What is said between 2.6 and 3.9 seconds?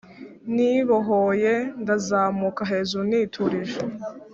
hejuru niturije